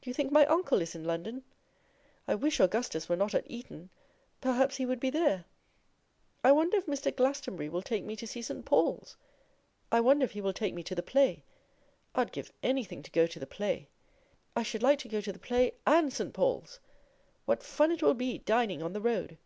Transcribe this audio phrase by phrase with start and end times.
[0.00, 1.42] Do you think my uncle is in London?
[2.28, 3.90] I wish Augustus were not at Eton,
[4.40, 5.44] perhaps he would be there.
[6.44, 7.10] I wonder if Mr.
[7.12, 8.64] Glastonbury will take me to see St.
[8.64, 9.16] Paul's!
[9.90, 11.42] I wonder if he will take me to the play.
[12.14, 13.88] I'd give anything to go to the play.
[14.54, 16.32] I should like to go to the play and St.
[16.32, 16.78] Paul's!
[17.44, 19.36] What fun it will be dining on the road!